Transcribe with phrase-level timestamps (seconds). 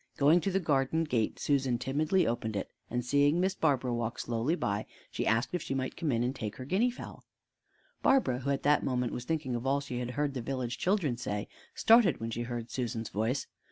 [0.17, 4.55] Going to the garden gate, Susan timidly opened it, and seeing Miss Barbara walk slowly
[4.55, 7.23] by, she asked if she might come in and take her guinea fowl.
[8.01, 11.17] Barbara, who at that moment was thinking of all she had heard the village children
[11.17, 13.45] say, started when she heard Susan's voice.